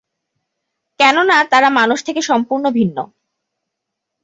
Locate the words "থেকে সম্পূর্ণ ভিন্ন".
2.03-2.97